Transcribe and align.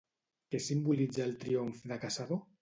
Què 0.55 0.61
simbolitza 0.67 1.21
el 1.27 1.37
triomf 1.45 1.85
de 1.93 2.01
Casado? 2.07 2.41